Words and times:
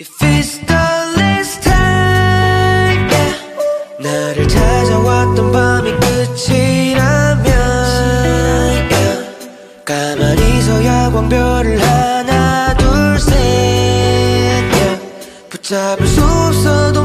If 0.00 0.10
it's 0.22 0.58
the 0.58 0.74
last 1.18 1.60
time 1.60 3.10
yeah. 3.10 3.34
나를 3.98 4.46
찾아왔던 4.46 5.50
밤이 5.50 5.90
끝이라면 5.98 7.46
yeah. 8.94 9.26
가만히 9.84 10.62
서 10.62 10.84
야 10.84 11.10
광별을 11.10 11.82
하나 11.82 12.76
둘셋 12.76 13.32
yeah. 13.34 15.02
붙잡을 15.50 16.06
수 16.06 16.22
없어도 16.22 16.97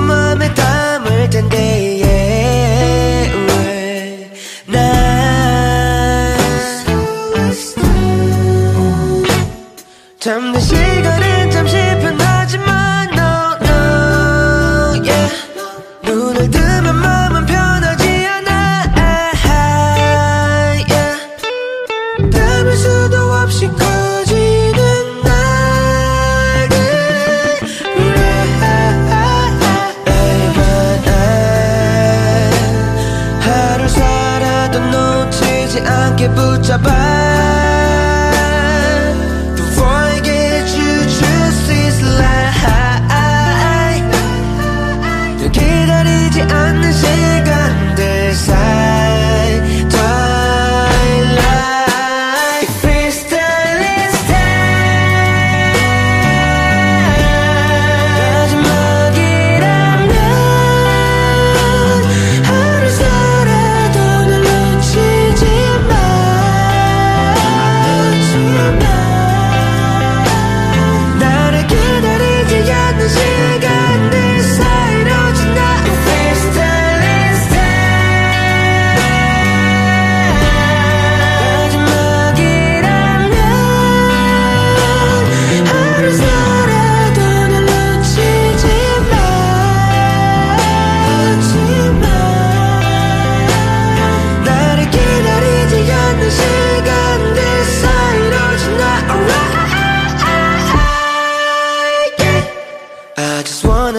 살아도 34.74 34.80
놓치지 34.80 35.82
않게 35.82 36.30
붙잡아 36.30 37.43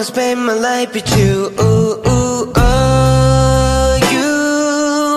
spend 0.04 0.44
my 0.46 0.52
life 0.54 0.94
with 0.94 1.16
you 1.18 1.50
ooh, 1.58 2.00
ooh, 2.06 2.52
oh, 2.54 3.98
you 4.12 4.30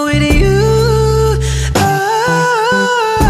with 0.08 0.24
you 0.42 0.62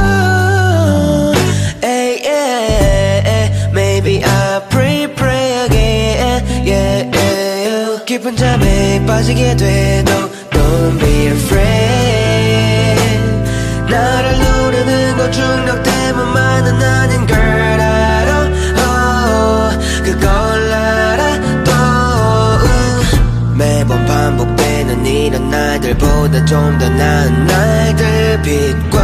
oh, 0.05 1.33
hey, 1.81 2.19
yeah, 2.23 3.23
yeah. 3.25 3.71
Maybe 3.73 4.23
I 4.23 4.61
pray 4.69 5.07
pray 5.15 5.65
again 5.65 6.45
yeah, 6.65 7.11
yeah. 7.13 8.05
깊은 8.05 8.35
잠에 8.35 9.05
빠지게 9.05 9.55
돼도 9.55 10.11
Don't 10.51 10.99
be 10.99 11.27
afraid 11.27 12.99
나를 13.89 14.37
누르는 14.39 15.17
건 15.17 15.31
중력 15.31 15.83
때 15.83 15.96
이런 25.08 25.48
날들보다 25.50 26.44
좀 26.44 26.78
더 26.78 26.88
나은 26.88 27.46
날들 27.46 28.36
그 28.38 28.42
빛과 28.42 28.98